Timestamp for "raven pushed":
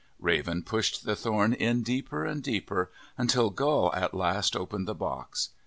0.17-1.05